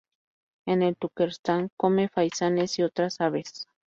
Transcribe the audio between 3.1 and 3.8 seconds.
aves.